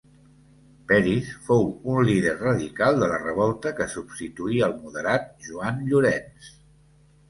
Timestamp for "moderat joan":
4.83-5.83